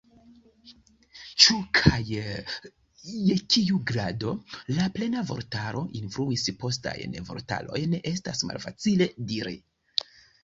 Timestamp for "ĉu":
1.43-1.55